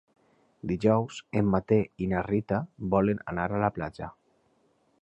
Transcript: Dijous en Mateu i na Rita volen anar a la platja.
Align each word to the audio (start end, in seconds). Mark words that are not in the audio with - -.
Dijous 0.71 1.19
en 1.41 1.51
Mateu 1.57 1.85
i 2.07 2.09
na 2.15 2.25
Rita 2.29 2.63
volen 2.97 3.23
anar 3.35 3.47
a 3.61 3.65
la 3.67 3.71
platja. 3.79 4.13